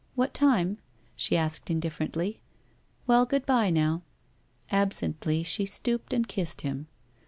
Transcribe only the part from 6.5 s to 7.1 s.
him.